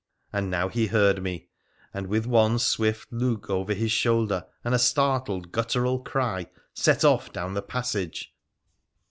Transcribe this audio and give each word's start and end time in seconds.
And 0.33 0.49
now 0.49 0.67
he 0.67 0.87
heard 0.87 1.21
me, 1.21 1.49
and, 1.93 2.07
with 2.07 2.25
one 2.25 2.57
swift 2.57 3.13
look 3.13 3.51
over 3.51 3.75
his 3.75 3.91
shoulder 3.91 4.47
and 4.63 4.73
a 4.73 4.79
startled 4.79 5.51
guttural 5.51 5.99
cry, 5.99 6.47
set 6.73 7.05
off 7.05 7.31
down 7.31 7.53
the 7.53 7.61
passage. 7.61 8.33